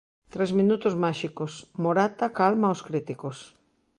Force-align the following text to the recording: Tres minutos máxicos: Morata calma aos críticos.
Tres 0.33 0.51
minutos 0.59 0.93
máxicos: 1.05 1.51
Morata 1.83 2.25
calma 2.39 2.67
aos 2.69 2.81
críticos. 2.87 3.37